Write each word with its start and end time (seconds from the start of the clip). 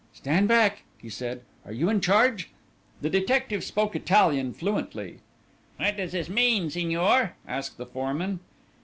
"Stand 0.13 0.47
back," 0.47 0.81
he 0.99 1.09
said. 1.09 1.41
"Are 1.63 1.71
you 1.71 1.87
in 1.87 2.01
charge?" 2.01 2.49
The 3.01 3.09
detective 3.11 3.63
spoke 3.63 3.95
Italian 3.95 4.51
fluently. 4.51 5.19
"What 5.77 5.97
does 5.97 6.13
this 6.13 6.27
mean, 6.27 6.71
signor?" 6.71 7.35
asked 7.47 7.77
the 7.77 7.85
foreman. 7.85 8.39